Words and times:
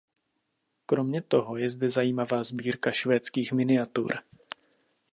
Kromě 0.85 1.21
toho 1.21 1.57
je 1.57 1.69
zde 1.69 1.89
zajímavá 1.89 2.43
sbírka 2.43 2.91
švédských 2.91 3.51
miniatur. 3.51 4.15